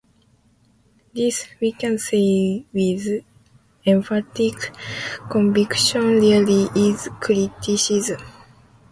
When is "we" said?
1.59-1.73